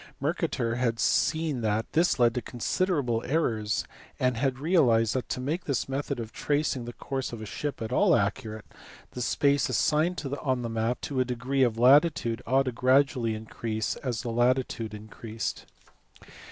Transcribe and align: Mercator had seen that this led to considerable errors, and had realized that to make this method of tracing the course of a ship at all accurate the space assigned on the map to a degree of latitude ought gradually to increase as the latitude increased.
Mercator 0.19 0.77
had 0.77 0.99
seen 0.99 1.61
that 1.61 1.85
this 1.91 2.17
led 2.17 2.33
to 2.33 2.41
considerable 2.41 3.21
errors, 3.23 3.85
and 4.19 4.35
had 4.35 4.57
realized 4.57 5.13
that 5.13 5.29
to 5.29 5.39
make 5.39 5.65
this 5.65 5.87
method 5.87 6.19
of 6.19 6.31
tracing 6.31 6.85
the 6.85 6.93
course 6.93 7.31
of 7.31 7.39
a 7.39 7.45
ship 7.45 7.83
at 7.83 7.91
all 7.91 8.15
accurate 8.15 8.65
the 9.11 9.21
space 9.21 9.69
assigned 9.69 10.19
on 10.41 10.63
the 10.63 10.69
map 10.69 10.99
to 11.01 11.19
a 11.19 11.23
degree 11.23 11.61
of 11.61 11.77
latitude 11.77 12.41
ought 12.47 12.73
gradually 12.73 13.33
to 13.33 13.37
increase 13.37 13.95
as 13.97 14.23
the 14.23 14.31
latitude 14.31 14.95
increased. 14.95 15.67